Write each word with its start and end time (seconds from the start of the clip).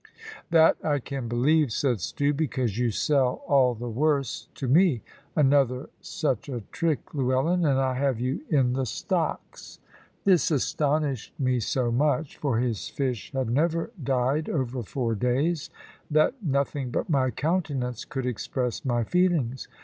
"That 0.49 0.77
I 0.83 0.97
can 0.97 1.27
believe," 1.27 1.71
said 1.71 2.01
Stew; 2.01 2.33
"because 2.33 2.75
you 2.79 2.89
sell 2.89 3.43
all 3.45 3.75
the 3.75 3.87
worst 3.87 4.49
to 4.55 4.67
me. 4.67 5.03
Another 5.35 5.89
such 6.01 6.49
a 6.49 6.61
trick, 6.71 7.13
Llewellyn, 7.13 7.63
and 7.65 7.79
I 7.79 7.93
have 7.99 8.19
you 8.19 8.41
in 8.49 8.73
the 8.73 8.87
stocks." 8.87 9.79
This 10.25 10.49
astonished 10.49 11.39
me 11.39 11.59
so 11.59 11.91
much 11.91 12.37
for 12.37 12.57
his 12.57 12.89
fish 12.89 13.31
had 13.33 13.51
never 13.51 13.91
died 14.03 14.49
over 14.49 14.81
four 14.81 15.13
days 15.13 15.69
that 16.09 16.33
nothing 16.41 16.89
but 16.89 17.07
my 17.07 17.29
countenance 17.29 18.03
could 18.03 18.25
express 18.25 18.83
my 18.83 19.03
feelings. 19.03 19.67